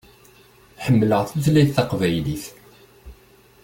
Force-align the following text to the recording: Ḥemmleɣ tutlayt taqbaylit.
Ḥemmleɣ 0.83 1.21
tutlayt 1.29 1.75
taqbaylit. 1.75 2.45